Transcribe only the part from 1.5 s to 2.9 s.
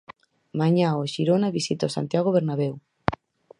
visita o Santiago Bernabeu.